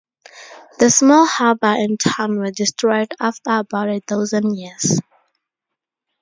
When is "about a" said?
3.51-3.99